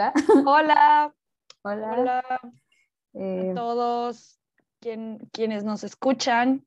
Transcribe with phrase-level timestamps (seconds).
[0.00, 0.12] Hola.
[0.46, 1.14] Hola.
[1.62, 1.92] Hola.
[1.92, 2.40] Hola
[3.12, 4.40] Eh, a todos
[4.80, 6.66] quien- quienes nos escuchan.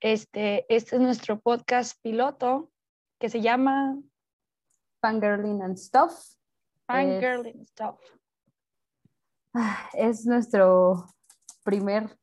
[0.00, 2.70] Este, este es nuestro podcast piloto
[3.18, 3.96] que se llama
[5.00, 6.12] Fangirling and Stuff.
[6.86, 7.98] Fangirling Stuff.
[9.54, 11.06] Ah, Es nuestro
[11.64, 12.16] primer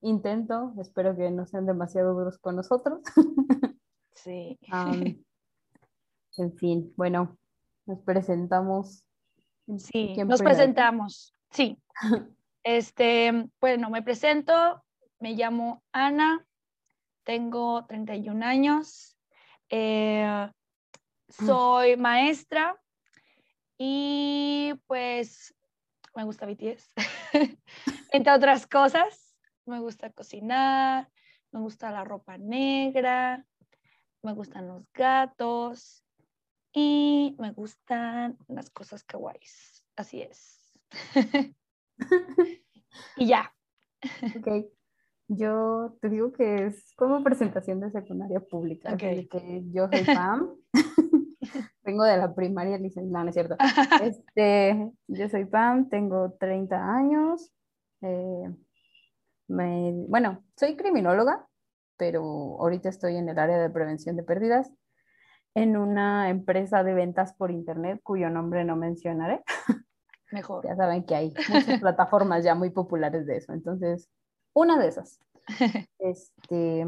[0.00, 0.74] intento.
[0.80, 3.00] Espero que no sean demasiado duros con nosotros.
[4.14, 4.58] Sí.
[4.70, 5.22] Am,
[6.38, 7.36] en fin, bueno,
[7.86, 9.06] nos presentamos.
[9.78, 11.34] Sí, ¿Quién nos presentamos.
[11.50, 11.78] Sí.
[12.66, 14.82] Este, bueno, me presento.
[15.20, 16.46] Me llamo Ana.
[17.22, 19.18] Tengo 31 años.
[19.68, 20.50] eh,
[21.28, 22.80] soy maestra
[23.76, 25.54] y pues
[26.14, 26.92] me gusta BTS.
[28.12, 31.10] Entre otras cosas, me gusta cocinar,
[31.52, 33.44] me gusta la ropa negra,
[34.22, 36.03] me gustan los gatos
[36.74, 39.84] y me gustan las cosas kawaiis.
[39.96, 40.72] Así es.
[43.16, 43.54] y ya.
[44.36, 44.66] Ok.
[45.28, 48.96] Yo te digo que es como presentación de secundaria pública.
[48.96, 50.54] que yo soy Pam.
[51.82, 53.56] Vengo de la primaria, no, no es cierto.
[54.02, 57.52] Este, yo soy Pam, tengo 30 años.
[58.02, 58.54] eh,
[59.48, 61.46] me- bueno, soy criminóloga,
[61.96, 62.22] pero
[62.60, 64.70] ahorita estoy en el área de prevención de pérdidas
[65.54, 69.42] en una empresa de ventas por internet cuyo nombre no mencionaré.
[70.32, 70.64] Mejor.
[70.66, 73.52] Ya saben que hay muchas plataformas ya muy populares de eso.
[73.52, 74.10] Entonces,
[74.52, 75.20] una de esas.
[75.98, 76.86] Este,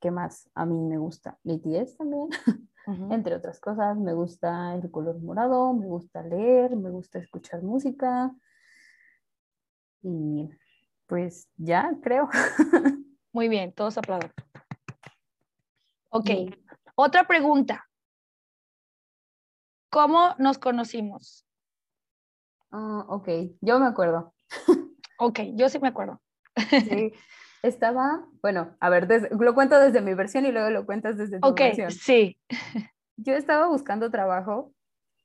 [0.00, 0.50] ¿qué más?
[0.54, 2.28] A mí me gusta BTS también,
[3.10, 3.96] entre otras cosas.
[3.96, 8.34] Me gusta el color morado, me gusta leer, me gusta escuchar música.
[10.02, 10.50] Y
[11.06, 12.28] pues ya, creo.
[13.32, 14.32] Muy bien, todos aplauden.
[16.10, 16.30] Ok.
[17.00, 17.88] Otra pregunta.
[19.90, 21.46] ¿Cómo nos conocimos?
[22.70, 23.28] Ah, ok,
[23.60, 24.34] yo me acuerdo.
[25.18, 26.20] Ok, yo sí me acuerdo.
[26.70, 27.12] Sí,
[27.62, 31.40] estaba, bueno, a ver, des- lo cuento desde mi versión y luego lo cuentas desde
[31.40, 31.90] tu Ok, versión.
[31.92, 32.38] sí.
[33.16, 34.72] yo estaba buscando trabajo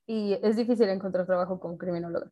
[0.06, 2.30] y es difícil encontrar trabajo como criminóloga.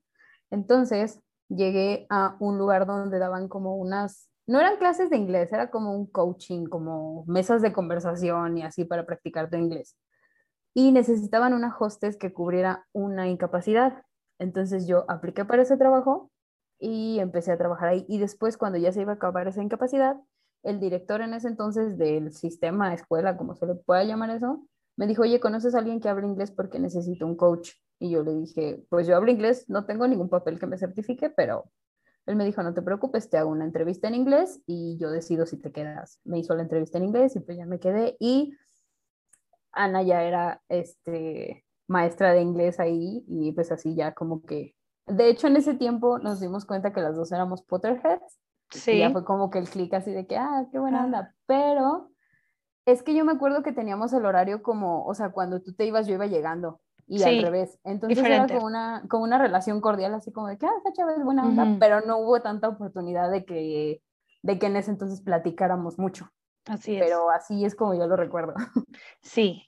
[0.50, 5.70] Entonces llegué a un lugar donde daban como unas, no eran clases de inglés, era
[5.70, 9.96] como un coaching, como mesas de conversación y así para practicar tu inglés.
[10.74, 14.02] Y necesitaban una hostess que cubriera una incapacidad.
[14.38, 16.30] Entonces yo apliqué para ese trabajo
[16.78, 18.04] y empecé a trabajar ahí.
[18.08, 20.16] Y después, cuando ya se iba a acabar esa incapacidad,
[20.62, 24.66] el director en ese entonces del sistema, escuela, como se le pueda llamar eso,
[24.96, 27.70] me dijo, oye, ¿conoces a alguien que hable inglés porque necesito un coach?
[27.98, 31.30] Y yo le dije, pues yo hablo inglés, no tengo ningún papel que me certifique,
[31.30, 31.70] pero
[32.26, 35.44] él me dijo, no te preocupes, te hago una entrevista en inglés y yo decido
[35.46, 36.20] si te quedas.
[36.24, 38.54] Me hizo la entrevista en inglés y pues ya me quedé y
[39.72, 45.28] Ana ya era este, maestra de inglés ahí y pues así ya como que, de
[45.30, 48.38] hecho en ese tiempo nos dimos cuenta que las dos éramos Potterheads
[48.74, 48.98] y Sí.
[48.98, 51.04] ya fue como que el clic así de que, ah, qué buena Ah.
[51.06, 52.10] onda, pero
[52.86, 55.86] es que yo me acuerdo que teníamos el horario como, o sea, cuando tú te
[55.86, 58.54] ibas yo iba llegando y al Sí, revés, entonces diferente.
[58.54, 61.24] era como una, como una relación cordial así como de que, ah, esta chava es
[61.24, 61.78] buena onda, Ujú.
[61.80, 64.02] pero no hubo tanta oportunidad de que,
[64.42, 66.30] de que en ese entonces platicáramos mucho,
[66.66, 67.06] Así es.
[67.06, 68.54] pero así es como yo lo recuerdo.
[69.22, 69.62] Sí,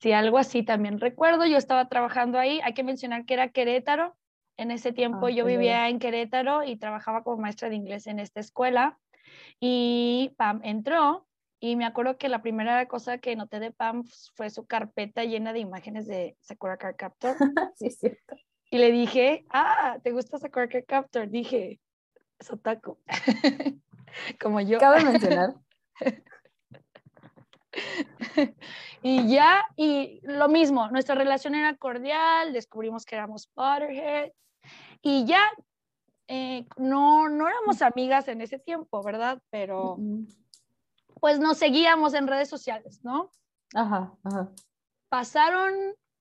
[0.00, 1.46] sí, algo así también recuerdo.
[1.46, 2.60] Yo estaba trabajando ahí.
[2.64, 4.16] Hay que mencionar que era Querétaro.
[4.58, 8.18] En ese tiempo Ah, yo vivía en Querétaro y trabajaba como maestra de inglés en
[8.18, 8.98] esta escuela.
[9.60, 11.25] Y Pam entró
[11.60, 15.52] y me acuerdo que la primera cosa que noté de Pam fue su carpeta llena
[15.52, 17.36] de imágenes de Sakura Card Captor.
[17.76, 18.36] sí, es cierto.
[18.70, 21.28] Y le dije, ah, ¿te gusta Sakura Card Captor?
[21.28, 21.80] Dije,
[22.38, 22.98] es otaku.
[24.40, 24.78] como yo.
[24.78, 25.54] Cabe mencionar,
[29.02, 34.32] y ya, y lo mismo, nuestra relación era cordial, descubrimos que éramos Potterhead
[35.02, 35.42] y ya,
[36.28, 39.40] eh, no, no éramos amigas en ese tiempo, ¿verdad?
[39.50, 40.24] Pero mm,
[41.20, 43.30] pues nos seguíamos en redes sociales, ¿no?
[43.74, 44.52] ajá, ajá,
[45.08, 45.72] Pasaron,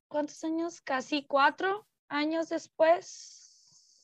[0.07, 0.81] ¿cuántos años?
[0.81, 3.05] Casi cuatro años después,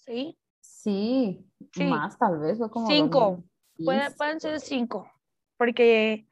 [0.05, 0.38] ¿sí?
[0.59, 1.83] sí, Sí.
[1.85, 3.19] más tal vez, como Cinco.
[3.19, 5.11] 2015, Puede- pueden por ser cinco,
[5.57, 6.27] porque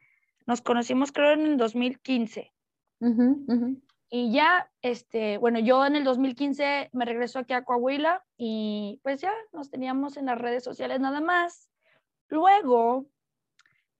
[0.46, 2.52] nos conocimos creo en el 2015.
[3.00, 3.80] Ujú, ujú.
[4.12, 9.20] Y ya, este, bueno, yo en el 2015 me regreso aquí a Coahuila y pues
[9.20, 11.70] ya nos teníamos en las redes sociales nada más.
[12.28, 13.06] Luego,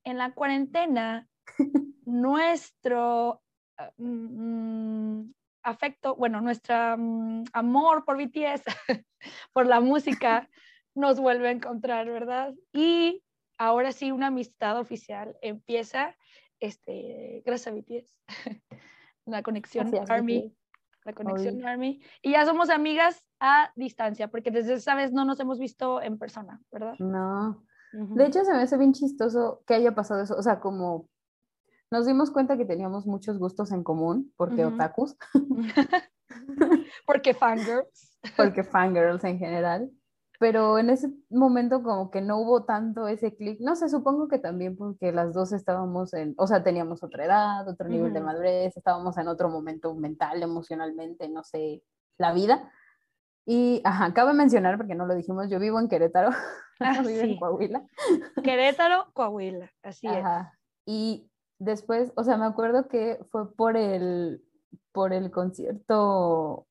[0.04, 1.28] en la cuarentena,
[2.04, 3.42] nuestro
[3.98, 5.30] mm,
[5.62, 6.74] afecto, bueno, nuestro
[7.52, 8.64] amor por BTS,
[9.52, 10.48] por la música,
[10.94, 12.54] nos vuelve a encontrar, ¿verdad?
[12.72, 13.22] Y
[13.58, 16.16] ahora sí, una amistad oficial empieza,
[16.60, 18.16] este, gracias a BTS,
[19.26, 20.48] la conexión Gracias, Army.
[20.48, 20.56] BTS.
[21.04, 22.02] la conexión Army.
[22.22, 26.18] Y ya somos amigas a distancia, porque desde esa vez no nos hemos visto en
[26.18, 26.94] persona, ¿verdad?
[26.98, 27.64] No.
[27.92, 30.36] De hecho, se me hace bien chistoso que haya pasado eso.
[30.36, 31.08] O sea, como
[31.90, 35.16] nos dimos cuenta que teníamos muchos gustos en común, porque otakus.
[37.06, 38.18] porque fangirls.
[38.36, 39.90] porque fangirls en general
[40.40, 44.38] pero en ese momento como que no hubo tanto ese clic, no sé, supongo que
[44.38, 48.74] también porque las dos estábamos en, o sea, teníamos otra edad, otro nivel de madurez,
[48.74, 51.82] estábamos en otro momento mental, emocionalmente, no sé,
[52.16, 52.72] la vida.
[53.44, 56.30] Y, ajá, cabe mencionar, porque no lo dijimos, yo vivo en Querétaro,
[57.00, 57.86] ah, vivo en Coahuila.
[58.44, 60.58] Querétaro, Coahuila, así ajá.
[60.86, 64.42] Y después, o sea, me acuerdo que fue por el,
[64.92, 66.66] por el concierto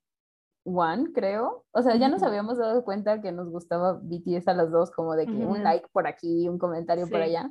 [0.65, 1.65] One, creo.
[1.71, 5.15] O sea, ya nos habíamos dado cuenta que nos gustaba BTS a las dos, como
[5.15, 7.50] de que un like por aquí, un comentario por allá,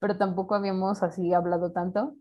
[0.00, 2.14] pero tampoco habíamos así hablado tanto.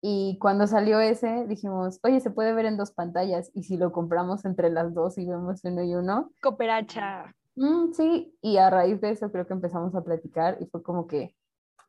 [0.00, 3.92] Y cuando salió ese, dijimos, oye, se puede ver en dos pantallas, y si lo
[3.92, 6.32] compramos entre las dos y vemos uno y uno.
[6.40, 7.32] Cooperacha.
[7.56, 11.06] Mm, sí, y a raíz de eso creo que empezamos a platicar y fue como
[11.06, 11.36] que,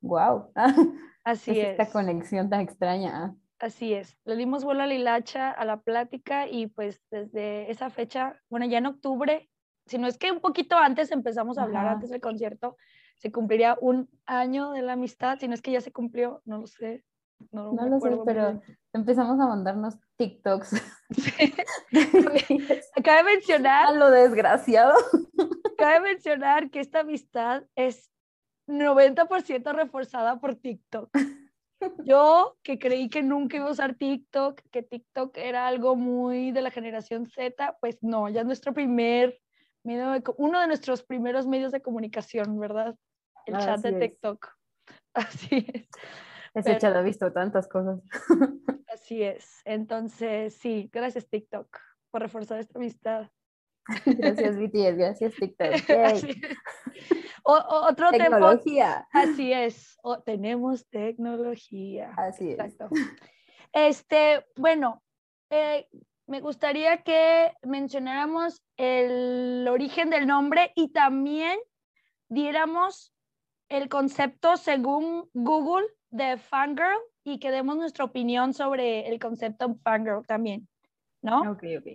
[0.02, 0.52] wow.
[1.24, 1.80] Así es.
[1.80, 3.36] Esta conexión tan extraña.
[3.60, 7.90] Así es, le dimos vuelo a la hilacha, a la plática y pues desde esa
[7.90, 9.50] fecha, bueno, ya en octubre,
[9.86, 12.76] si no es que un poquito antes empezamos a hablar, antes del concierto,
[13.16, 16.58] se cumpliría un año de la amistad, si no es que ya se cumplió, no
[16.58, 17.06] lo sé.
[17.52, 18.62] No, lo sé, pero
[18.94, 20.72] empezamos a mandarnos TikToks.
[23.04, 23.88] Cabe mencionar.
[23.88, 24.94] A lo desgraciado.
[25.78, 28.12] Cabe mencionar que esta amistad es
[28.68, 31.10] 90% reforzada por TikTok.
[32.06, 36.62] Yo que creí que nunca iba a usar TikTok, que TikTok era algo muy de
[36.62, 39.38] la generación Z, pues no, ya es nuestro primer
[39.84, 42.96] medio uno de nuestros primeros medios de comunicación, ¿verdad?
[43.46, 44.48] El chat de TikTok.
[45.14, 45.88] Así es.
[46.54, 48.02] Ese chat ha visto tantas cosas.
[48.88, 49.62] Así es.
[49.66, 51.68] Entonces, sí, gracias TikTok
[52.12, 53.30] por reforzar esta amistad.
[54.06, 55.74] Gracias BTS, gracias TikTok.
[57.46, 57.52] O,
[57.90, 59.06] otro tecnología.
[59.12, 62.14] así es, tenemos tecnología.
[62.16, 62.60] Así es.
[62.60, 62.88] Exacto.
[63.74, 65.04] Este, bueno,
[65.50, 65.90] eh,
[66.26, 71.60] me gustaría que mencionáramos el origen del nombre y también
[72.30, 73.14] diéramos
[73.68, 80.26] el concepto según Google de fangirl y que demos nuestra opinión sobre el concepto fangirl
[80.26, 80.68] también,
[81.22, 81.42] ¿no?
[81.52, 81.88] Ok, ok.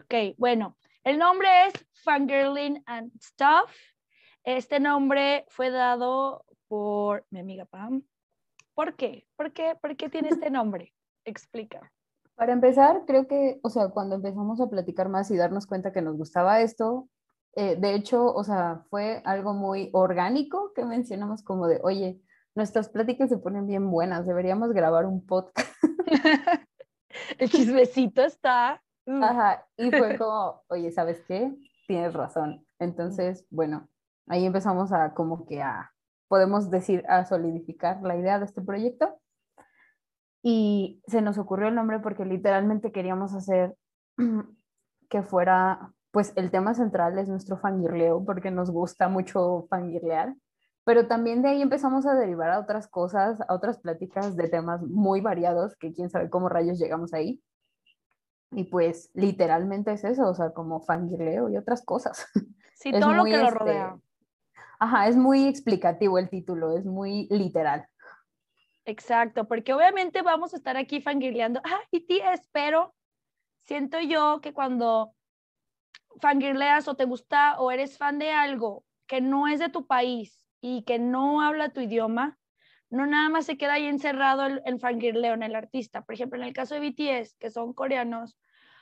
[0.00, 3.70] Ok, bueno, el nombre es Fangirling and Stuff
[4.44, 8.02] este nombre fue dado por mi amiga Pam.
[8.74, 9.26] ¿Por qué?
[9.36, 10.92] ¿Por qué, ¿Por qué tiene este nombre?
[11.24, 11.90] Explica.
[12.34, 16.02] Para empezar, creo que, o sea, cuando empezamos a platicar más y darnos cuenta que
[16.02, 17.08] nos gustaba esto,
[17.56, 22.20] eh, de hecho, o sea, fue algo muy orgánico que mencionamos como de, oye,
[22.54, 25.68] nuestras pláticas se ponen bien buenas, deberíamos grabar un podcast.
[27.38, 28.82] El chismecito está.
[29.06, 29.22] Uh.
[29.22, 31.54] Ajá, y fue como, oye, ¿sabes qué?
[31.86, 32.66] Tienes razón.
[32.78, 33.88] Entonces, bueno,
[34.28, 35.92] ahí empezamos a como que a,
[36.28, 39.20] podemos decir, a solidificar la idea de este proyecto.
[40.42, 43.74] Y se nos ocurrió el nombre porque literalmente queríamos hacer
[45.08, 50.34] que fuera, pues el tema central es nuestro fangirleo, porque nos gusta mucho fangirlear,
[50.84, 54.82] pero también de ahí empezamos a derivar a otras cosas, a otras pláticas de temas
[54.82, 57.42] muy variados, que quién sabe cómo rayos llegamos ahí.
[58.50, 62.26] Y pues literalmente es eso, o sea, como fangirleo y otras cosas.
[62.76, 63.96] Sí, todo lo que lo este, rodea.
[64.80, 67.86] Ajá, es muy explicativo el título, es muy literal.
[68.84, 72.20] Exacto, porque obviamente vamos a estar aquí fangirleando, ah, y ti
[72.52, 72.92] pero
[73.62, 75.14] siento yo que cuando
[76.20, 80.43] fangirleas o te gusta o eres fan de algo que no es de tu país
[80.66, 82.38] y que no habla tu idioma,
[82.88, 86.06] no nada más se queda ahí encerrado el, el fangirleo en el artista.
[86.06, 88.38] Por ejemplo, en el caso de BTS, que son coreanos,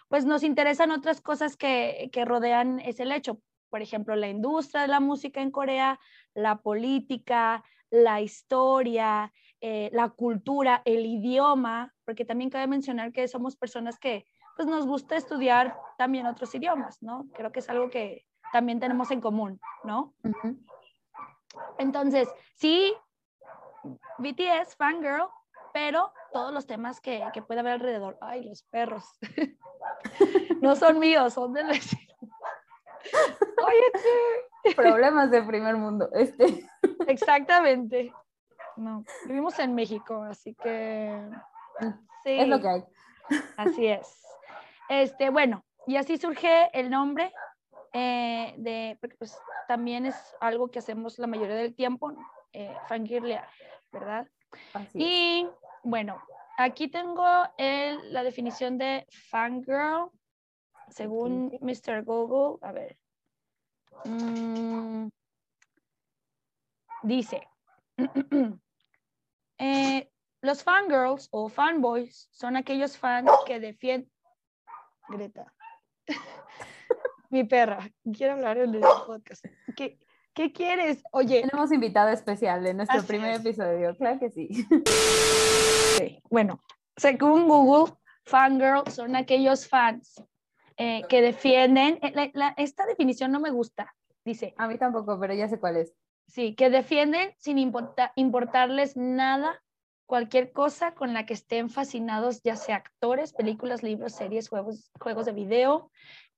[0.08, 4.88] pues nos interesan otras cosas que, que rodean ese hecho por ejemplo, la industria de
[4.88, 5.98] la música en Corea,
[6.34, 13.56] la política, la historia, eh, la cultura, el idioma, porque también cabe mencionar que somos
[13.56, 17.24] personas que pues nos gusta estudiar también otros idiomas, ¿no?
[17.32, 20.12] Creo que es algo que también tenemos en común, ¿no?
[21.78, 22.94] Entonces, sí,
[24.18, 25.28] BTS, fangirl,
[25.72, 29.04] pero todos los temas que, que puede haber alrededor, ay, los perros,
[30.60, 32.12] no son míos, son del vecino.
[33.66, 36.08] Oye, Problemas de primer mundo.
[36.12, 36.68] Este.
[37.06, 38.12] Exactamente.
[38.76, 41.28] No, vivimos en México, así que
[42.22, 42.38] sí.
[42.38, 42.84] Es lo que hay.
[43.56, 44.22] Así es.
[44.88, 47.32] Este, bueno, y así surge el nombre
[47.92, 52.12] eh, de, porque pues también es algo que hacemos la mayoría del tiempo,
[52.52, 53.46] eh, fangirlear,
[53.92, 54.26] ¿verdad?
[54.72, 55.48] Así y
[55.82, 56.22] bueno,
[56.58, 57.26] aquí tengo
[57.58, 60.10] el, la definición de fangirl,
[60.88, 62.04] según Mr.
[62.04, 62.58] Google.
[62.62, 62.96] A ver.
[64.04, 65.08] Mm,
[67.02, 67.46] dice,
[69.58, 74.10] eh, los fangirls o fanboys son aquellos fans que defienden...
[75.08, 75.52] Greta.
[77.32, 79.42] Mi perra, quiero hablar en el podcast.
[79.74, 79.98] ¿Qué,
[80.34, 81.02] ¿Qué quieres?
[81.12, 81.40] Oye.
[81.40, 84.48] Tenemos invitado especial en nuestro primer episodio, claro que sí.
[86.28, 86.60] Bueno,
[86.94, 87.94] según Google,
[88.26, 90.22] fangirl son aquellos fans
[90.76, 93.94] eh, que defienden, eh, esta definición no me gusta,
[94.26, 94.52] dice.
[94.58, 95.94] A mí tampoco, pero ya sé cuál es.
[96.26, 99.62] Sí, que defienden sin importarles nada,
[100.04, 105.24] cualquier cosa con la que estén fascinados, ya sea actores, películas, libros, series, juegos, juegos
[105.24, 105.90] de video,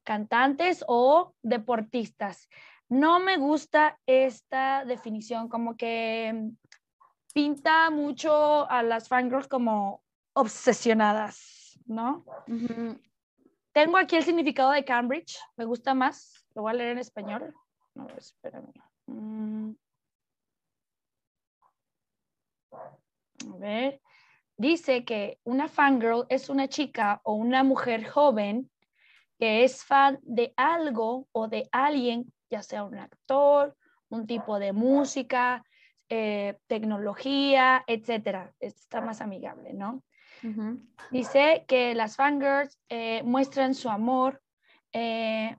[0.05, 2.49] cantantes o deportistas.
[2.89, 6.51] No me gusta esta definición, como que
[7.33, 10.03] pinta mucho a las fangirls como
[10.35, 12.25] obsesionadas, ¿no?
[13.73, 17.55] Tengo aquí el significado de Cambridge, me gusta más, lo voy a leer en español.
[17.95, 18.73] No, espérame.
[19.07, 19.73] Mm.
[22.73, 24.01] A ver,
[24.57, 28.71] dice que una fangirl es una chica o una mujer joven
[29.45, 33.77] que es fan de algo o de alguien ya sea un actor,
[34.09, 35.63] un tipo de música,
[36.09, 38.55] eh, tecnología, etcétera.
[38.59, 40.03] Está más amigable, ¿no?
[41.11, 44.41] Dice que las fangirls eh, muestran su amor
[44.95, 45.59] eh,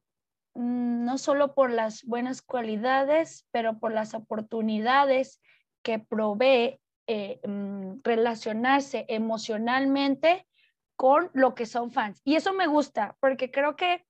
[0.56, 5.40] no solo por las buenas cualidades, pero por las oportunidades
[5.84, 10.48] que provee mm, relacionarse emocionalmente
[10.96, 12.22] con lo que son fans.
[12.24, 14.06] Y eso me gusta, porque creo que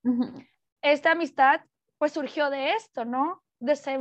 [0.81, 1.61] esta amistad
[1.97, 3.41] pues surgió de esto, ¿no?
[3.59, 3.91] De sí,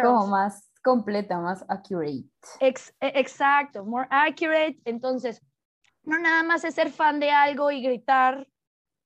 [0.00, 2.24] como más completa, más accurate.
[2.60, 4.78] E, exacto, more accurate.
[4.84, 5.42] Entonces,
[6.02, 8.46] no nada más es ser fan de algo y gritar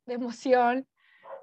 [0.07, 0.87] de emoción,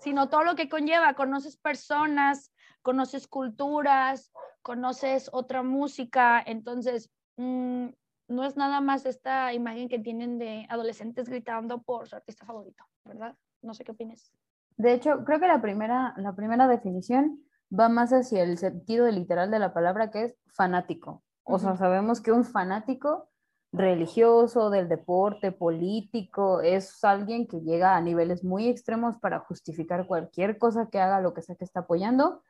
[0.01, 1.13] sino todo lo que conlleva.
[1.13, 4.31] Conoces personas, conoces culturas,
[4.62, 6.41] conoces otra música.
[6.46, 7.88] Entonces, mm,
[8.29, 12.86] no es nada más esta imagen que tienen de adolescentes gritando por su artista favorito,
[13.03, 13.36] ¿verdad?
[13.62, 14.31] No sé qué opinas.
[14.77, 17.43] De hecho, creo que la primera, la primera definición
[17.77, 21.24] va más hacia el sentido literal de la palabra, que es fanático.
[21.43, 23.29] O sea, sabemos que un fanático
[23.71, 30.57] religioso, del deporte, político, es alguien que llega a niveles muy extremos para justificar cualquier
[30.57, 32.43] cosa que haga lo que sea que está apoyando.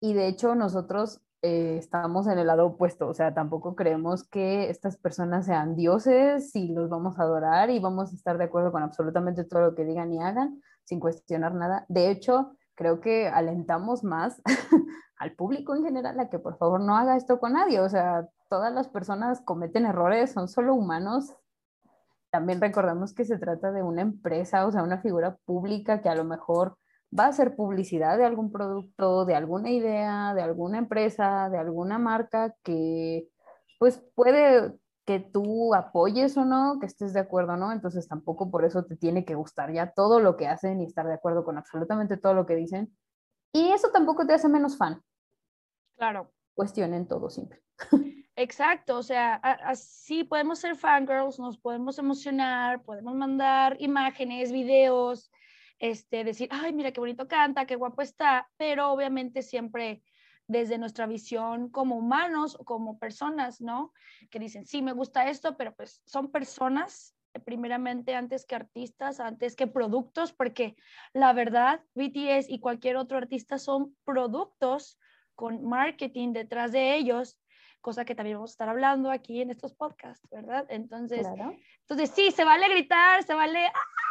[0.00, 4.70] Y de hecho nosotros eh, estamos en el lado opuesto, o sea, tampoco creemos que
[4.70, 8.70] estas personas sean dioses y los vamos a adorar y vamos a estar de acuerdo
[8.70, 11.84] con absolutamente todo lo que digan y hagan, sin cuestionar nada.
[11.88, 14.40] De hecho, creo que alentamos más
[15.18, 17.80] al público en general a que por favor no haga esto con nadie.
[17.80, 21.34] O sea, todas las personas cometen errores, son solo humanos.
[22.30, 26.14] También recordemos que se trata de una empresa, o sea, una figura pública que a
[26.14, 26.76] lo mejor
[27.16, 31.98] va a hacer publicidad de algún producto, de alguna idea, de alguna empresa, de alguna
[31.98, 33.28] marca que
[33.78, 34.72] pues puede
[35.04, 38.84] que tú apoyes o no, que estés de acuerdo o no, entonces tampoco por eso
[38.84, 42.16] te tiene que gustar ya todo lo que hacen y estar de acuerdo con absolutamente
[42.16, 42.96] todo lo que dicen.
[43.52, 45.02] Y eso tampoco te hace menos fan.
[45.96, 46.30] Claro.
[46.54, 47.60] Cuestionen todo siempre.
[48.36, 55.30] Exacto, o sea, así podemos ser fangirls, nos podemos emocionar, podemos mandar imágenes, videos,
[55.82, 60.00] este, decir, ay, mira qué bonito canta, qué guapo está, pero obviamente siempre
[60.46, 63.92] desde nuestra visión como humanos o como personas, ¿no?
[64.30, 69.18] Que dicen, sí, me gusta esto, pero pues son personas eh, primeramente antes que artistas,
[69.18, 70.76] antes que productos, porque
[71.14, 75.00] la verdad, BTS y cualquier otro artista son productos
[75.34, 77.40] con marketing detrás de ellos,
[77.80, 80.64] cosa que también vamos a estar hablando aquí en estos podcasts, ¿verdad?
[80.68, 81.26] Entonces,
[81.80, 84.02] entonces sí, se vale gritar, se vale ah,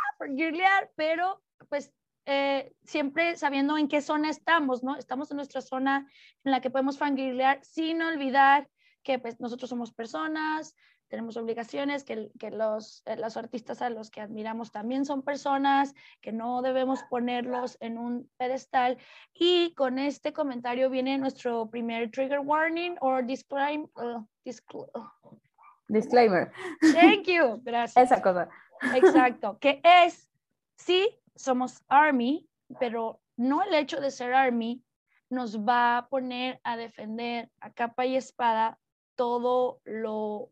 [0.95, 1.93] pero pues
[2.25, 4.95] eh, siempre sabiendo en qué zona estamos, ¿no?
[4.95, 6.07] Estamos en nuestra zona
[6.43, 8.69] en la que podemos fangirlear sin olvidar
[9.03, 10.75] que pues, nosotros somos personas,
[11.11, 15.93] tenemos obligaciones, que, que los, eh, los artistas a los que admiramos también son personas,
[16.21, 18.97] que no debemos ponerlos en un pedestal.
[19.33, 23.89] Y con este comentario viene nuestro primer trigger warning o disclaimer.
[23.95, 24.25] Uh,
[25.89, 26.51] disclaimer.
[26.93, 27.61] Thank you.
[27.65, 28.09] Gracias.
[28.09, 28.47] Esa cosa.
[28.95, 29.57] Exacto.
[29.59, 30.29] Que es,
[30.75, 32.47] sí, somos Army,
[32.79, 34.83] pero no el hecho de ser Army
[35.29, 38.77] nos va a poner a defender a capa y espada
[39.15, 40.51] todo lo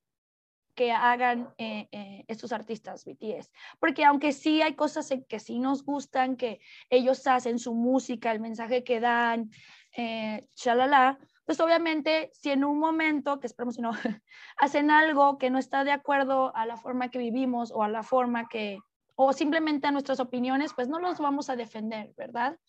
[0.73, 3.51] que hagan eh, eh, estos artistas BTS.
[3.79, 8.39] Porque aunque sí hay cosas que sí nos gustan, que ellos hacen su música, el
[8.39, 9.51] mensaje que dan,
[9.97, 11.19] eh, chalala,
[11.49, 13.89] Entonces, obviamente, si en un momento, que esperemos si no,
[14.57, 18.03] hacen algo que no está de acuerdo a la forma que vivimos o a la
[18.03, 18.77] forma que,
[19.15, 22.59] o simplemente a nuestras opiniones, pues no los vamos a defender, ¿verdad?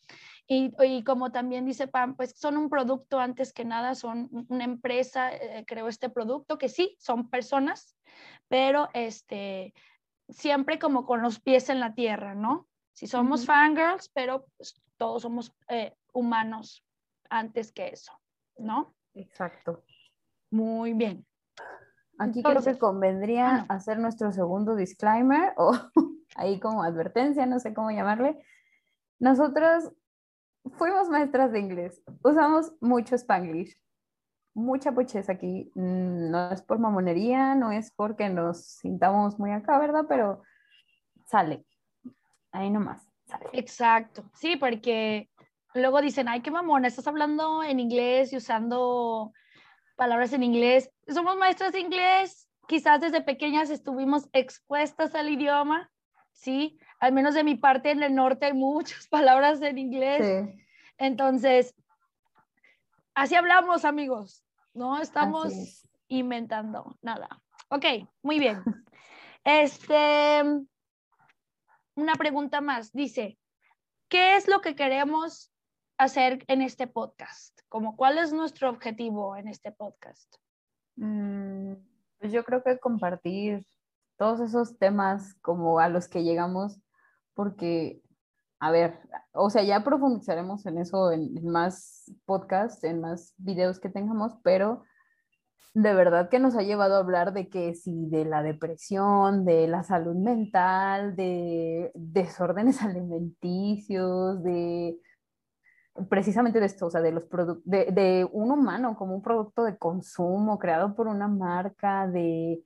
[0.46, 4.64] Y, y, como también dice Pam, pues son un producto antes que nada, son una
[4.64, 7.98] empresa, eh, creó este producto, que sí, son personas,
[8.48, 9.74] pero este,
[10.30, 12.66] siempre como con los pies en la tierra, ¿no?
[12.94, 16.82] Si somos fangirls, pero pues, todos somos eh, humanos
[17.28, 18.19] antes que eso,
[18.60, 18.94] ¿no?
[19.14, 19.82] Exacto.
[20.50, 21.26] Muy bien.
[22.18, 25.72] Aquí creo que convendría ah, hacer nuestro segundo disclaimer o
[26.36, 28.44] ahí como advertencia, no sé cómo llamarle.
[29.18, 29.90] Nosotros
[30.76, 33.80] fuimos maestras de inglés, usamos mucho spanglish,
[34.54, 35.70] mucha pocheza aquí.
[35.74, 40.04] Mm, no es por mamonería, no es porque nos sintamos muy acá, ¿verdad?
[40.08, 40.42] Pero
[41.24, 41.64] sale.
[42.52, 43.02] Ahí nomás.
[43.26, 43.46] Sale.
[43.52, 44.24] Exacto.
[44.34, 45.29] Sí, porque
[45.74, 49.32] luego dicen, ay, qué mamona, estás hablando en inglés y usando
[49.96, 50.90] palabras en inglés.
[51.08, 55.90] Somos maestras de inglés, quizás desde pequeñas estuvimos expuestas al idioma,
[56.32, 56.78] ¿sí?
[57.00, 60.48] Al menos de mi parte en el norte hay muchas palabras en inglés.
[60.98, 61.74] Entonces,
[63.14, 67.28] así hablamos, amigos, no estamos inventando nada.
[67.68, 67.84] Ok,
[68.22, 68.62] muy bien.
[69.42, 70.42] Este,
[71.94, 72.92] una pregunta más.
[72.92, 73.38] Dice,
[74.10, 75.50] ¿qué es lo que queremos
[76.00, 77.60] hacer en este podcast?
[77.68, 80.34] Como, ¿Cuál es nuestro objetivo en este podcast?
[80.96, 81.74] Mm,
[82.18, 83.66] pues yo creo que compartir
[84.16, 86.80] todos esos temas como a los que llegamos,
[87.34, 88.02] porque,
[88.60, 88.98] a ver,
[89.32, 94.32] o sea, ya profundizaremos en eso en, en más podcasts, en más videos que tengamos,
[94.42, 94.82] pero
[95.74, 99.68] de verdad que nos ha llevado a hablar de que sí, de la depresión, de
[99.68, 104.98] la salud mental, de desórdenes alimenticios, de
[106.08, 107.24] precisamente de esto, o sea, de los
[107.64, 112.62] de, de un humano como un producto de consumo creado por una marca, de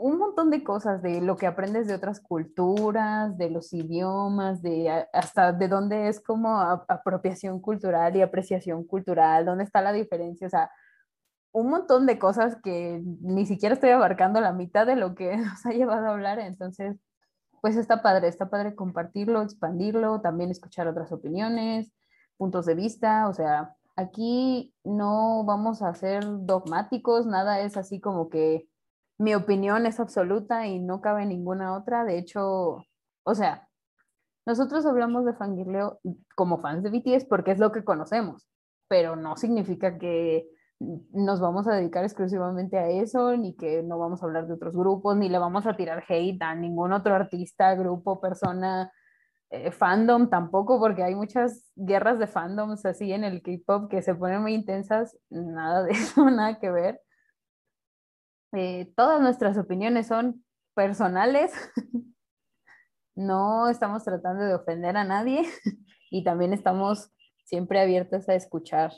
[0.00, 5.06] un montón de cosas, de lo que aprendes de otras culturas, de los idiomas, de
[5.12, 10.50] hasta de dónde es como apropiación cultural y apreciación cultural, dónde está la diferencia, o
[10.50, 10.70] sea,
[11.52, 15.66] un montón de cosas que ni siquiera estoy abarcando la mitad de lo que nos
[15.66, 16.96] ha llevado a hablar, entonces,
[17.60, 21.92] pues está padre, está padre compartirlo, expandirlo, también escuchar otras opiniones,
[22.40, 28.30] puntos de vista, o sea, aquí no vamos a ser dogmáticos, nada es así como
[28.30, 28.66] que
[29.18, 32.82] mi opinión es absoluta y no cabe ninguna otra, de hecho,
[33.24, 33.68] o sea,
[34.46, 36.00] nosotros hablamos de fangirleo
[36.34, 38.48] como fans de BTS porque es lo que conocemos,
[38.88, 40.48] pero no significa que
[41.12, 44.74] nos vamos a dedicar exclusivamente a eso, ni que no vamos a hablar de otros
[44.74, 48.90] grupos, ni le vamos a tirar hate a ningún otro artista, grupo, persona,
[49.50, 54.14] eh, fandom tampoco, porque hay muchas guerras de fandoms así en el K-pop que se
[54.14, 57.00] ponen muy intensas, nada de eso, nada que ver.
[58.52, 61.52] Eh, todas nuestras opiniones son personales,
[63.16, 65.42] no estamos tratando de ofender a nadie
[66.10, 67.10] y también estamos
[67.44, 68.92] siempre abiertos a escuchar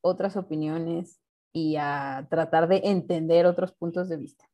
[0.00, 1.20] otras opiniones
[1.52, 4.44] y a tratar de entender otros puntos de vista.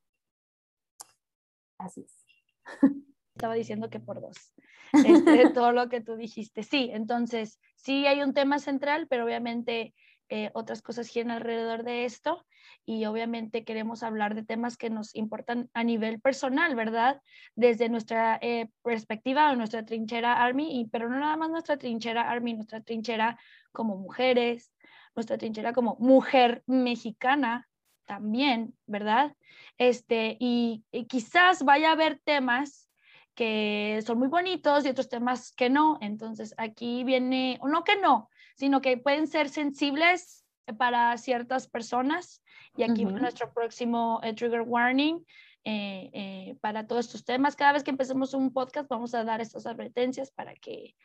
[1.79, 3.03] Así es.
[3.43, 4.55] Estaba diciendo que por dos.
[4.93, 6.63] Este, todo lo que tú dijiste.
[6.63, 9.95] Sí, entonces sí hay un tema central, pero obviamente
[10.29, 12.47] eh, otras cosas giran alrededor de esto
[12.87, 17.21] y obviamente queremos hablar de temas que nos importan a nivel personal, ¿verdad?
[17.57, 22.55] Desde nuestra eh, perspectiva, nuestra trinchera Army, y, pero no nada más nuestra trinchera Army,
[22.55, 23.41] nuestra trinchera
[23.73, 24.73] como mujeres,
[25.17, 27.69] nuestra trinchera como mujer mexicana
[28.07, 29.35] también, ¿verdad?
[29.79, 32.89] Este, y, quizás vaya a haber temas
[33.35, 35.99] que son muy bonitos y otros temas que no.
[36.01, 40.45] Entonces aquí viene, no que no, sino que pueden ser sensibles
[40.79, 42.43] para ciertas personas.
[42.77, 45.25] Y aquí viene nuestro próximo eh, trigger warning.
[45.65, 47.55] Eh, eh, para todos estos temas.
[47.55, 50.97] Cada vez que empecemos un podcast vamos a dar estas advertencias para que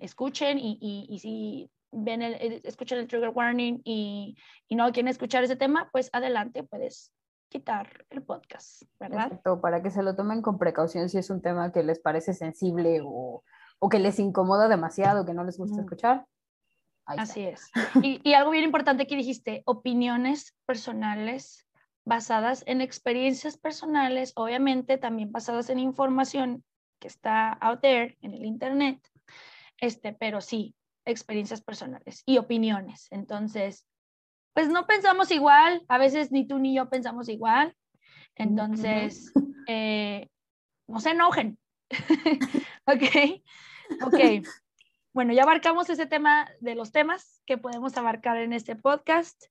[0.00, 5.08] escuchen y, y, y, si ven el, escuchan el trigger warning y, y, no quieren
[5.08, 7.12] escuchar ese tema, pues adelante, puedes
[7.50, 9.26] quitar el podcast, ¿verdad?
[9.26, 12.32] Exacto, para que se lo tomen con precaución si es un tema que les parece
[12.32, 13.42] sensible o,
[13.78, 16.26] o que les incomoda demasiado, que no les gusta escuchar.
[17.04, 17.70] Así es.
[18.02, 21.66] Y, y algo bien importante que dijiste, opiniones personales
[22.04, 26.64] basadas en experiencias personales, obviamente también basadas en información
[27.00, 29.00] que está out there en el internet,
[29.78, 33.08] este, pero sí, experiencias personales y opiniones.
[33.10, 33.86] Entonces,
[34.52, 37.74] pues no pensamos igual, a veces ni tú ni yo pensamos igual.
[38.36, 39.32] Entonces,
[39.66, 40.28] eh,
[40.88, 41.58] no se enojen.
[42.86, 43.42] ok,
[44.02, 44.46] ok.
[45.12, 49.44] bueno, ya abarcamos ese tema de los temas que podemos abarcar en este podcast.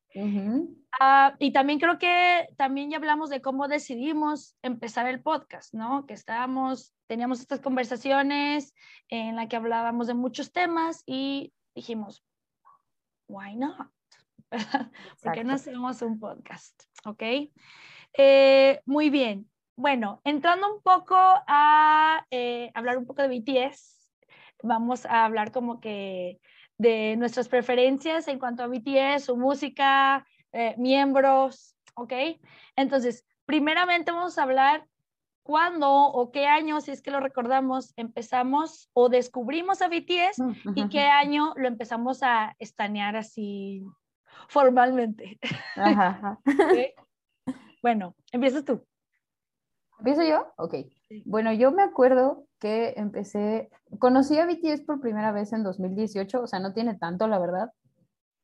[1.00, 6.06] Ah, y también creo que también ya hablamos de cómo decidimos empezar el podcast, ¿no?
[6.06, 8.74] Que estábamos, teníamos estas conversaciones
[9.10, 12.24] en la que hablábamos de muchos temas y dijimos,
[13.28, 13.92] why not?
[15.22, 16.84] ¿Por qué no hacemos un podcast?
[17.06, 17.24] ¿Ok?
[18.18, 19.50] Eh, muy bien.
[19.76, 24.12] Bueno, entrando un poco a eh, hablar un poco de BTS,
[24.62, 26.40] vamos a hablar como que
[26.78, 32.14] de nuestras preferencias en cuanto a BTS, su música, eh, miembros, ¿ok?
[32.76, 34.86] Entonces, primeramente vamos a hablar
[35.44, 40.42] cuándo o qué año, si es que lo recordamos, empezamos o descubrimos a BTS
[40.76, 43.84] y qué año lo empezamos a estanear así
[44.48, 45.40] formalmente.
[47.82, 48.86] Bueno, empiezas tú.
[50.00, 50.48] ¿Empiezo yo?
[50.58, 50.76] Ok.
[51.26, 56.48] Bueno, yo me acuerdo que empecé, conocí a BTS por primera vez en 2018, o
[56.48, 57.72] sea, no tiene tanto, la verdad.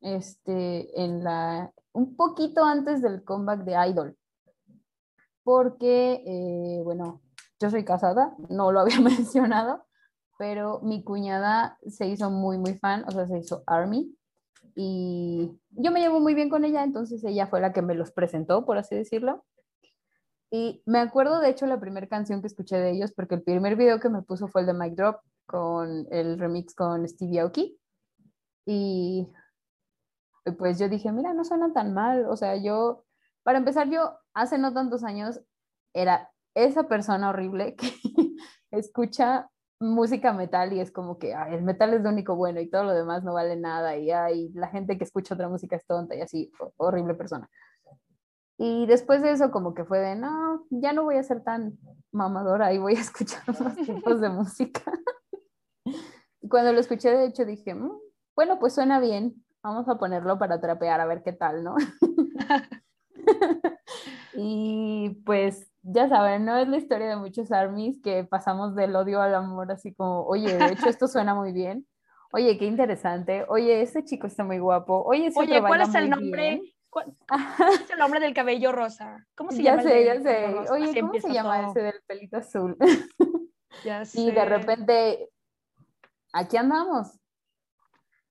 [0.00, 4.16] Este, en la, un poquito antes del comeback de Idol.
[5.42, 7.20] Porque, eh, bueno,
[7.60, 9.86] yo soy casada, no lo había mencionado,
[10.38, 14.15] pero mi cuñada se hizo muy, muy fan, o sea, se hizo Army.
[14.78, 18.12] Y yo me llevo muy bien con ella, entonces ella fue la que me los
[18.12, 19.42] presentó, por así decirlo.
[20.50, 23.76] Y me acuerdo, de hecho, la primera canción que escuché de ellos, porque el primer
[23.76, 27.80] video que me puso fue el de Mike Drop, con el remix con Stevie Aoki.
[28.66, 29.32] Y
[30.58, 32.26] pues yo dije, mira, no suena tan mal.
[32.26, 33.04] O sea, yo,
[33.44, 35.40] para empezar, yo hace no tantos años
[35.94, 37.90] era esa persona horrible que
[38.70, 42.84] escucha música metal y es como que el metal es lo único bueno y todo
[42.84, 46.14] lo demás no vale nada y ay, la gente que escucha otra música es tonta
[46.14, 47.48] y así, horrible persona.
[48.58, 51.78] Y después de eso como que fue de, no, ya no voy a ser tan
[52.10, 54.82] mamadora y voy a escuchar otros tipos de música.
[56.48, 57.92] Cuando lo escuché, de hecho, dije, mm,
[58.34, 61.74] bueno, pues suena bien, vamos a ponerlo para trapear a ver qué tal, ¿no?
[64.34, 69.22] y pues ya saben, no es la historia de muchos armies que pasamos del odio
[69.22, 71.86] al amor, así como, oye, de hecho esto suena muy bien.
[72.32, 73.46] Oye, qué interesante.
[73.48, 75.04] Oye, ese chico está muy guapo.
[75.06, 76.60] Oye, ese Oye ¿cuál es el nombre?
[76.90, 77.14] ¿Cuál
[77.82, 79.24] es el nombre del cabello rosa?
[79.36, 79.82] ¿Cómo se llama?
[79.82, 80.70] Ya sé, ya sé.
[80.70, 82.76] Oye, ¿cómo se llama ese del pelito azul?
[83.84, 84.22] Ya sé.
[84.22, 85.28] Y de repente,
[86.32, 87.20] aquí andamos.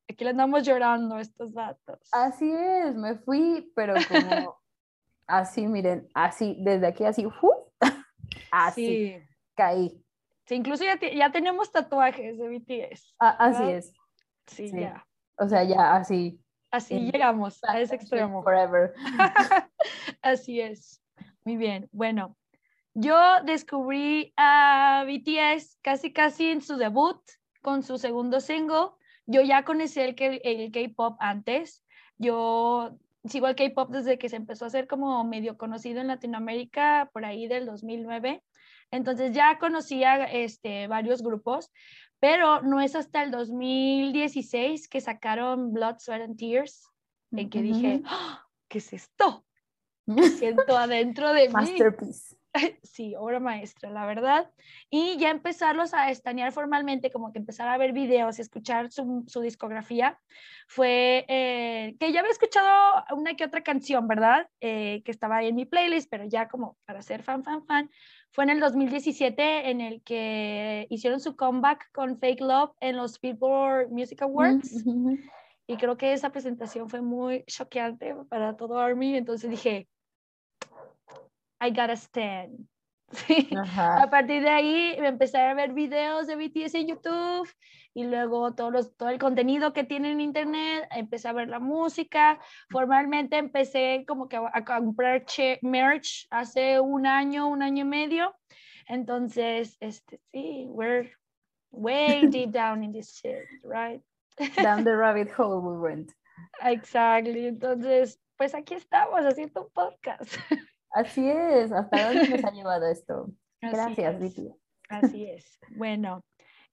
[0.09, 1.99] Aquí le andamos llorando estos datos.
[2.11, 4.57] Así es, me fui, pero como
[5.27, 7.27] así, miren, así, desde aquí así,
[8.51, 9.17] así,
[9.55, 10.01] caí.
[10.47, 13.15] Sí, incluso ya, ya, tenemos tatuajes de BTS.
[13.19, 13.93] Ah, así es.
[14.45, 15.05] Sí, ya.
[15.37, 16.39] O sea, ya así.
[16.71, 18.43] Así llegamos a ese extremo.
[18.43, 18.93] Forever.
[20.21, 21.01] así es.
[21.45, 21.89] Muy bien.
[21.91, 22.37] Bueno,
[22.93, 27.19] yo descubrí a BTS casi casi en su debut
[27.61, 28.89] con su segundo single.
[29.25, 31.83] Yo ya conocí el, el K-pop antes.
[32.17, 37.09] Yo sigo el K-pop desde que se empezó a hacer como medio conocido en Latinoamérica
[37.13, 38.43] por ahí del 2009.
[38.91, 41.71] Entonces ya conocía este, varios grupos,
[42.19, 46.87] pero no es hasta el 2016 que sacaron Blood, Sweat and Tears,
[47.31, 48.45] en que dije, ¡Ah!
[48.67, 49.45] ¿qué es esto?
[50.05, 51.53] Me siento adentro de mí.
[51.53, 52.34] Masterpiece.
[52.83, 54.49] sí, obra maestra, la verdad.
[54.89, 59.23] Y ya empezarlos a estanear formalmente, como que empezar a ver videos y escuchar su,
[59.27, 60.19] su discografía,
[60.67, 64.47] fue eh, que ya había escuchado una que otra canción, ¿verdad?
[64.61, 67.89] Eh, que estaba ahí en mi playlist, pero ya como para ser fan, fan, fan,
[68.31, 73.19] fue en el 2017 en el que hicieron su comeback con Fake Love en los
[73.21, 74.83] Billboard Music Awards.
[75.67, 79.87] Y creo que esa presentación fue muy choqueante para todo Army, entonces dije,
[81.61, 82.67] I gotta stand.
[83.77, 87.47] A partir de ahí me empecé a ver videos de BTS en YouTube
[87.93, 91.59] y luego todo, los, todo el contenido que tienen en internet, empecé a ver la
[91.59, 92.39] música.
[92.69, 95.23] Formalmente empecé como que a, comprar
[95.61, 98.35] merch hace un año, un año y medio.
[98.87, 101.11] Entonces, este, sí, we're
[101.71, 104.01] way deep down in this shit, right?
[104.61, 106.11] Down the rabbit hole we went.
[106.61, 107.47] Exactly.
[107.47, 110.35] Entonces, pues aquí estamos haciendo un podcast.
[110.95, 113.29] Así es, ¿hasta dónde nos ha llevado esto?
[113.61, 114.49] Gracias, Vicky.
[114.87, 115.59] Así es.
[115.75, 116.23] Bueno,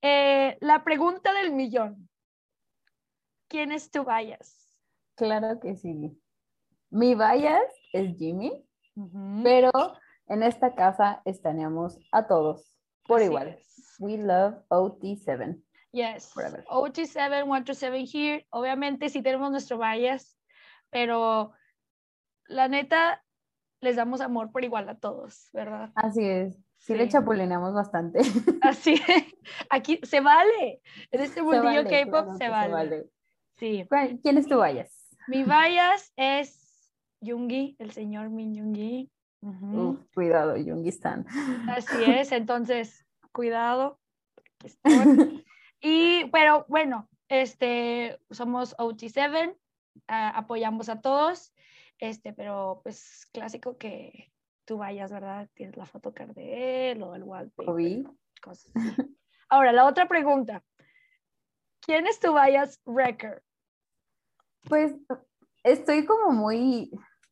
[0.01, 2.09] eh, la pregunta del millón.
[3.49, 4.73] ¿Quién es tu bias?
[5.17, 6.17] Claro que sí.
[6.91, 8.65] Mi bias es Jimmy,
[9.43, 9.73] pero
[10.29, 13.59] en esta casa estaneamos a todos por igual.
[13.99, 15.61] We love OT7.
[15.91, 16.33] Yes.
[16.33, 16.65] Forever.
[16.67, 18.47] OT7, 127 here.
[18.51, 20.39] Obviamente sí tenemos nuestro bias,
[20.91, 21.53] pero
[22.47, 23.25] la neta,
[23.83, 25.91] les damos amor por igual a todos, ¿verdad?
[25.97, 26.57] Así es.
[26.79, 27.11] Sí, le Sí.
[27.11, 28.21] chapulineamos bastante.
[28.63, 29.01] Así,
[29.71, 30.81] aquí se vale.
[31.11, 33.05] En este Se mundillo vale, K-pop claro se que vale.
[33.57, 33.85] Sí.
[33.89, 35.17] ¿Cuál- ¿Quién es tu bias?
[35.29, 39.11] Mi bias es Yoongi, el señor Min Yoongi.
[39.43, 39.81] Ujú.
[39.91, 41.27] Uf, cuidado, Jungistan.
[41.69, 43.99] Así es, entonces, cuidado.
[44.65, 44.85] estoy.
[45.85, 49.57] Y, pero bueno, este, somos OT7,
[50.07, 51.53] ah, apoyamos a todos,
[52.03, 54.33] este, pero pues clásico que
[54.65, 55.49] tú vayas, ¿verdad?
[55.55, 58.05] Tienes la photocard de él o el wallpaper,
[58.43, 59.17] cosas así.
[59.49, 60.65] Ahora, la otra pregunta.
[61.81, 63.41] ¿Quién es tu bias record?
[64.69, 64.95] Pues
[65.63, 66.91] estoy como muy,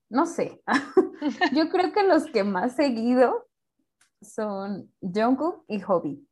[0.08, 0.62] no sé.
[1.52, 3.48] Yo creo que los que más seguido
[4.22, 6.28] son Jungkook y Hobby.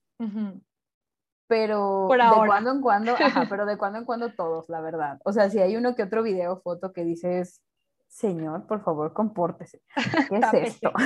[1.49, 5.19] Pero Por de cuando en cuando, ajá, pero de cuando en cuando todos, la verdad.
[5.25, 7.63] O sea, si hay uno que otro video, foto que dices,
[8.09, 9.83] señor, por favor, compórtese.
[10.29, 10.93] ¿Qué es esto?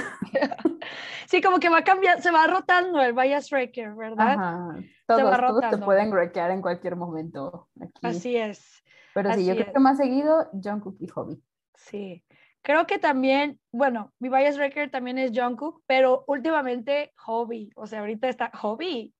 [1.28, 4.32] Sí, como que va cambiando, se va rotando el bias record, ¿verdad?
[4.32, 4.76] Ajá.
[5.06, 8.06] Todos, va todos te pueden wreckear en cualquier momento aquí.
[8.06, 8.82] Así es.
[9.14, 11.42] Pero sí, yo creo que más seguido, Jungkook y Hobby.
[11.74, 12.22] Sí,
[12.60, 18.00] creo que también, bueno, mi bias record también es Jungkook, pero últimamente Hobby, o sea,
[18.00, 19.14] ahorita está Hobby.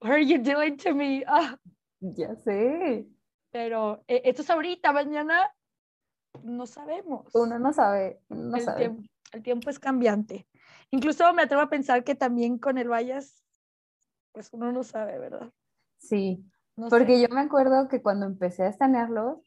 [0.00, 1.22] What are you doing to me?
[1.28, 1.56] Ah,
[2.00, 3.06] Ya sé.
[3.50, 5.48] pero eh, esto es ahorita, mañana
[6.44, 7.34] no sabemos.
[7.34, 8.78] Uno no sabe, no el, sabe.
[8.78, 10.48] tiempo, el tiempo es cambiante.
[10.90, 13.42] Incluso me atrevo a pensar que también con el bias,
[14.32, 15.52] pues uno no sabe, ¿verdad?
[15.98, 16.44] Sí,
[16.76, 17.22] No porque sé.
[17.22, 19.38] yo me acuerdo que cuando empecé a estanearlos,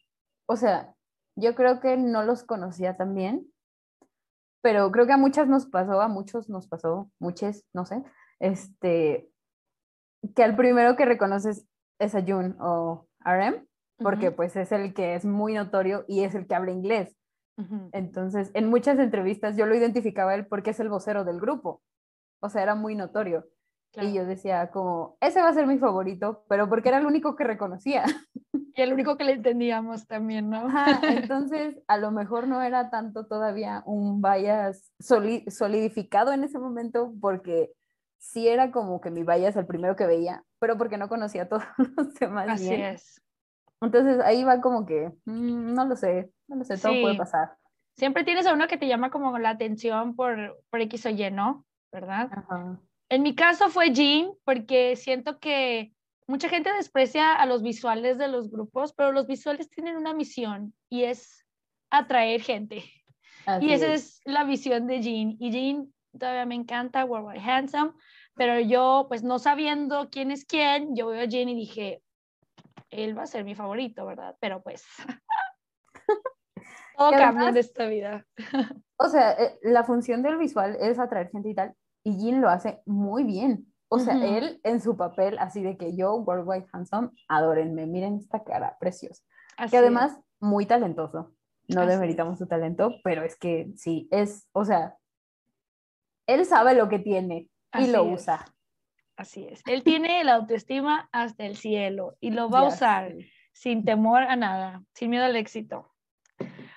[0.48, 0.96] o sea,
[1.36, 3.52] yo creo que no los conocía tan bien,
[4.62, 8.04] pero creo que a muchas nos pasó, a muchos nos pasó, muchos, no sé,
[8.40, 9.32] este,
[10.36, 11.66] que al primero que reconoces
[12.00, 13.66] es a Jun o RM,
[14.02, 17.16] porque Ujú, pues es el que es muy notorio y es el que habla inglés.
[17.58, 17.90] ujú.
[17.92, 21.82] Entonces, en muchas entrevistas yo lo identificaba a él porque es el vocero del grupo.
[22.42, 23.46] O sea, era muy notorio.
[23.92, 24.08] Claro.
[24.10, 27.36] Y yo decía como, ese va a ser mi favorito, pero porque era el único
[27.36, 28.04] que reconocía.
[28.76, 30.68] Y el único que le entendíamos también, ¿no?
[30.68, 36.60] Ajá, entonces, a lo mejor no era tanto todavía un bias soli- solidificado en ese
[36.60, 37.74] momento, porque
[38.20, 41.64] sí era como que mi bias el primero que veía, pero porque no conocía todos
[41.98, 42.82] los demás Así bien.
[42.82, 43.22] es.
[43.82, 47.18] Entonces, ahí va como que, mm, no lo sé, no lo sé, todo puede Sí.
[47.20, 47.58] pasar.
[47.96, 51.32] Siempre tienes a uno que te llama como la atención por, por X o Y,
[51.32, 51.66] ¿no?
[51.92, 52.30] ¿Verdad?
[52.32, 52.80] Ajá.
[53.10, 55.94] En mi caso fue Jean, porque siento que
[56.28, 60.74] mucha gente desprecia a los visuales de los grupos, pero los visuales tienen una misión
[60.90, 61.46] y es
[61.90, 62.84] atraer gente.
[63.46, 64.04] Así Y esa es.
[64.04, 65.36] es la visión de Jean.
[65.40, 67.94] Y Jean todavía me encanta, Worldwide Handsome,
[68.36, 72.02] pero yo, pues no sabiendo quién es quién, yo veo a Jean y dije,
[72.92, 74.36] él va a ser mi favorito, ¿verdad?
[74.40, 74.84] Pero pues
[76.98, 78.26] todo cambia en esta vida.
[79.02, 81.74] O sea, eh, la función del visual es atraer gente y tal,
[82.04, 83.74] y Jin lo hace muy bien.
[83.88, 88.44] O sea, él en su papel, así de que yo, Worldwide Handsome, adórenme, miren esta
[88.44, 89.24] cara preciosa.
[89.56, 89.82] Así que es.
[89.82, 91.34] además, muy talentoso.
[91.70, 94.98] No Así demeritamos su talento, pero es que sí, es, o sea,
[96.28, 98.28] él sabe lo que tiene y Así lo es.
[99.20, 99.62] Así es.
[99.66, 103.14] Él tiene la autoestima hasta el cielo y lo va a usar
[103.52, 105.94] sin temor a nada, sin miedo al éxito.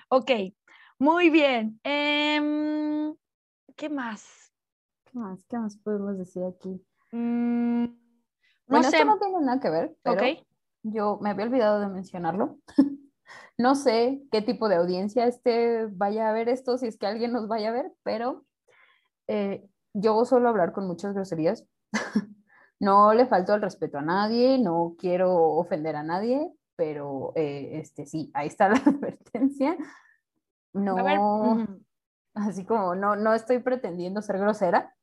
[0.09, 0.29] Ok,
[0.99, 1.79] muy bien.
[1.85, 3.15] Em,
[3.77, 4.53] ¿Qué más?
[5.05, 5.47] ¿Qué más?
[5.49, 6.85] ¿Qué más podemos decir aquí?
[7.13, 7.93] Mm, no
[8.67, 8.97] Bueno, sé.
[8.97, 10.45] esto no tiene nada que ver, pero Ok.
[10.83, 12.59] yo me había olvidado de mencionarlo.
[13.57, 17.33] No sé qué tipo de audiencia este vaya a ver esto, si es que alguien
[17.33, 18.45] nos vaya a ver, pero
[19.29, 21.65] eh, yo suelo hablar con muchas groserías.
[22.83, 28.07] No le falto el respeto a nadie, no quiero ofender a nadie, pero eh, este
[28.07, 29.77] sí, ahí está la advertencia.
[30.75, 31.85] No, A ver, ujú,
[32.35, 34.95] así como no, no estoy pretendiendo ser grosera,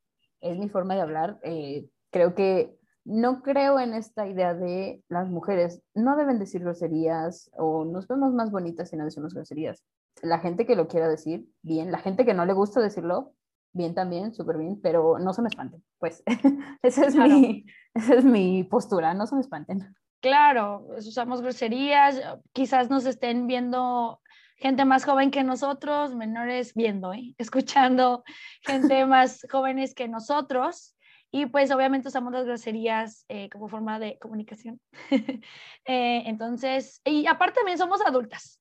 [0.42, 1.40] es mi forma de hablar.
[1.44, 7.50] eh, creo que no creo en esta idea de las mujeres no deben decir groserías
[7.58, 9.84] o nos vemos más bonitas si no decimos groserías.
[10.22, 11.92] La gente que lo quiera decir, bien.
[11.92, 13.34] La gente que no le gusta decirlo,
[13.74, 15.84] bien también, súper bien, pero no se me espanten.
[16.00, 16.24] Pues
[16.84, 17.30] esa es, Claro.
[17.30, 19.96] mi, esa es mi postura, no se me espanten.
[20.22, 22.22] Claro, pues, usamos groserías,
[22.54, 24.22] quizás nos estén viendo
[24.58, 27.34] gente más joven que nosotros, menores viendo, ¿eh?
[27.38, 28.24] escuchando
[28.64, 30.96] gente más jóvenes que nosotros.
[31.32, 34.80] Y pues obviamente usamos las groserías eh, como forma de comunicación.
[35.86, 38.60] Eh, entonces, y aparte también somos adultas.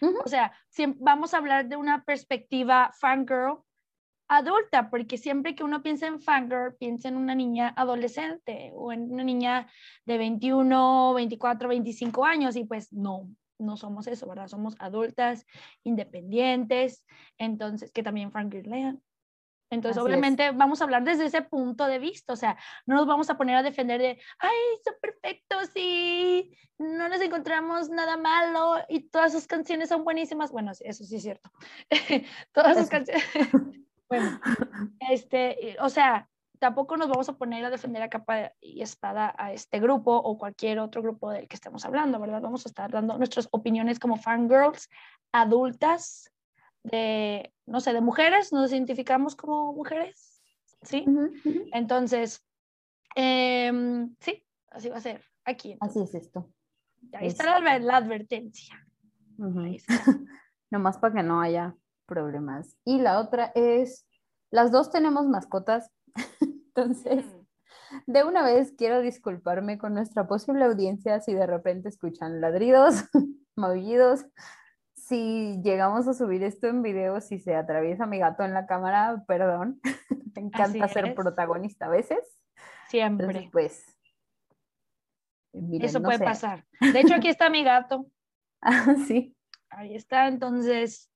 [0.00, 0.18] Ujú.
[0.24, 3.58] O sea, siem- vamos a hablar de una perspectiva fangirl
[4.36, 9.10] adulta, porque siempre que uno piensa en fangirl, piensa en una niña adolescente o en
[9.12, 9.68] una niña
[10.04, 14.48] de 21, 24, 25 años y pues no, no somos eso, ¿verdad?
[14.48, 15.46] Somos adultas,
[15.82, 17.04] independientes,
[17.38, 18.32] entonces, que también
[18.64, 19.02] lean
[19.70, 23.28] entonces, obviamente, vamos a hablar desde ese punto de vista, o sea, no nos vamos
[23.30, 29.08] a poner a defender de, ay, son perfectos y no nos encontramos nada malo y
[29.08, 30.52] todas sus canciones son buenísimas.
[30.52, 31.50] Bueno, eso sí es cierto.
[32.52, 33.24] todas sus canciones.
[34.08, 34.40] Bueno,
[35.10, 39.52] este, o sea, tampoco nos vamos a poner a defender a capa y espada a
[39.52, 42.40] este grupo o cualquier otro grupo del que estemos hablando, ¿verdad?
[42.40, 44.88] Vamos a estar dando nuestras opiniones como fangirls
[45.32, 46.30] adultas
[46.82, 50.42] de, no sé, de mujeres, nos identificamos como mujeres,
[50.82, 51.04] ¿sí?
[51.72, 52.46] Entonces,
[53.14, 55.76] em, sí, así va a ser aquí.
[55.80, 56.50] Así es esto.
[57.12, 58.86] Ahí está la, la advertencia.
[60.70, 61.74] Nomás para que no haya
[62.06, 62.76] problemas.
[62.84, 64.06] Y la otra es,
[64.50, 65.90] las dos tenemos mascotas,
[66.40, 68.12] entonces, mm.
[68.12, 73.04] de una vez quiero disculparme con nuestra posible audiencia si de repente escuchan ladridos,
[73.56, 74.26] maullidos,
[74.94, 79.22] si llegamos a subir esto en video, si se atraviesa mi gato en la cámara,
[79.26, 79.80] perdón,
[80.34, 82.18] me encanta ser protagonista a veces.
[82.88, 83.48] Siempre.
[83.52, 83.84] pues.
[85.52, 86.64] Eso puede pasar.
[86.80, 88.06] De hecho, aquí está mi gato.
[88.60, 89.36] ah, sí.
[89.70, 91.10] Ahí está, entonces.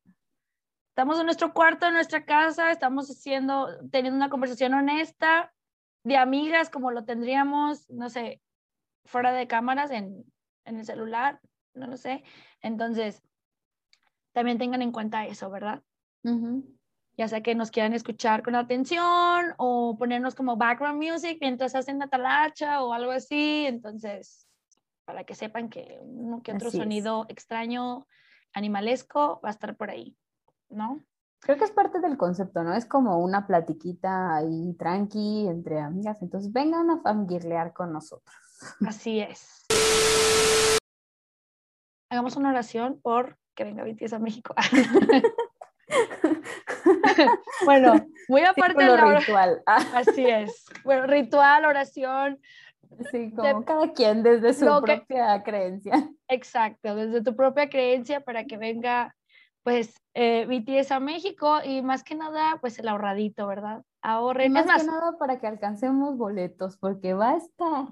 [0.99, 5.55] Estamos en nuestro cuarto, en nuestra casa, estamos haciendo, teniendo una conversación honesta
[6.03, 8.43] de amigas, como lo tendríamos, no sé,
[9.05, 10.25] fuera de cámaras, en,
[10.65, 11.41] en el celular,
[11.73, 12.25] no lo sé.
[12.63, 13.23] Entonces,
[14.33, 15.85] también tengan en cuenta eso, ¿verdad?
[17.17, 22.01] Ya sea que nos quieran escuchar con atención o ponernos como background music mientras hacen
[22.01, 23.67] la talacha o algo así.
[23.67, 24.49] Entonces,
[25.05, 28.09] para que sepan que uno que otro sonido extraño,
[28.53, 30.17] animalesco, va a estar por ahí,
[30.71, 31.03] ¿no?
[31.41, 32.75] Creo que es parte del concepto, ¿no?
[32.75, 36.21] Es como una platiquita ahí tranqui entre amigas.
[36.21, 38.37] Entonces, vengan a fangirlear con nosotros.
[38.87, 39.67] Así es.
[42.11, 44.55] Hagamos una oración por que venga BTS a México.
[47.65, 47.95] bueno,
[48.29, 49.63] muy aparte de la ritual.
[49.95, 50.67] Así es.
[50.85, 52.41] Bueno, ritual, oración.
[53.11, 56.09] Sí, como cada quien desde su propia creencia.
[56.29, 59.15] Exacto, desde tu propia creencia para que venga
[59.63, 63.83] pues eh, BTS a México y más que nada pues el ahorradito, ¿verdad?
[64.03, 64.53] Ahorren.
[64.53, 67.89] más, más que nada para que alcancemos boletos porque va a estar.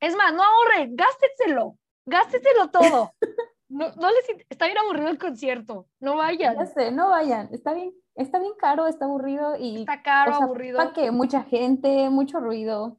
[0.00, 1.76] Es más, no ahorren, gástenselo,
[2.06, 3.12] gástenselo todo.
[3.70, 5.88] No, no les está bien aburrido el concierto.
[6.00, 6.56] No vayan.
[6.56, 7.50] Ya sé, no vayan.
[7.52, 9.80] Está bien, está bien caro, está aburrido y.
[9.80, 10.78] Está caro, aburrido.
[10.78, 12.98] Para que mucha gente, mucho ruido,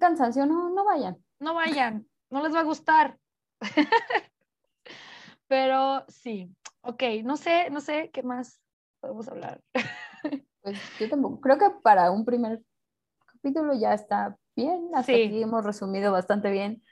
[0.00, 1.18] cansancio, no, no vayan.
[1.38, 3.16] No vayan, no les va a gustar.
[5.46, 8.60] Pero sí, ok, no sé, no sé qué más
[9.00, 9.60] podemos hablar.
[10.62, 12.62] pues yo tampoco, creo que para un primer
[13.26, 16.82] capítulo ya está bien, hasta aquí hemos resumido bastante bien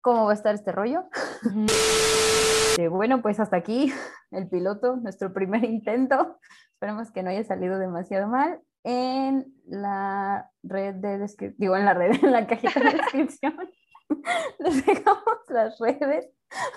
[0.00, 1.04] cómo va a estar este rollo.
[2.78, 3.92] Eh, bueno, pues hasta aquí
[4.30, 6.38] el piloto, nuestro primer intento.
[6.72, 8.62] Esperemos que no haya salido demasiado mal.
[8.82, 13.54] En la red de descripción, digo en la red, en la cajita de descripción,
[14.58, 16.30] les dejamos las redes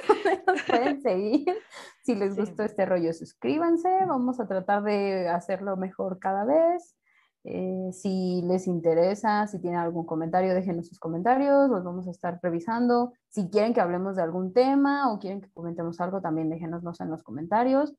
[0.06, 1.58] donde nos pueden seguir.
[2.06, 3.90] Si les gustó este rollo, suscríbanse.
[4.06, 6.96] Vamos a tratar de hacerlo mejor cada vez.
[7.44, 12.40] Eh, si les interesa, si tienen algún comentario, déjenos sus comentarios, los vamos a estar
[12.44, 13.14] revisando.
[13.30, 17.10] Si quieren que hablemos de algún tema o quieren que comentemos algo, también déjenoslos en
[17.10, 17.96] los comentarios.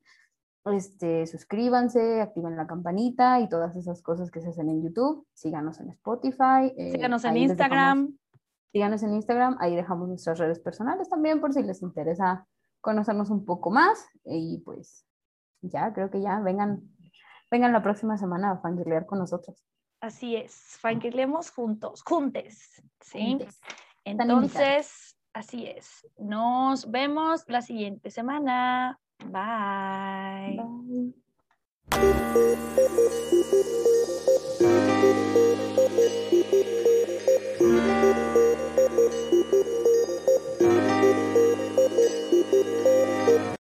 [0.63, 5.27] Este, suscríbanse, activen la campanita y todas esas cosas que se hacen en YouTube.
[5.33, 6.73] Síganos en Spotify.
[6.77, 8.17] Eh, síganos en Instagram.
[8.71, 9.57] síganos en Instagram.
[9.59, 12.47] Ahí dejamos nuestras redes personales también por si les interesa
[12.81, 15.05] conocernos un poco más y pues
[15.61, 16.81] ya, creo que ya vengan,
[17.51, 19.63] vengan la próxima semana a fangirlear con nosotros.
[19.99, 23.39] Así es, fangirleemos juntos, juntes, ¿sí?
[24.05, 26.07] Entonces, así es.
[26.17, 28.99] Nos vemos la siguiente semana.
[29.25, 30.61] Bye.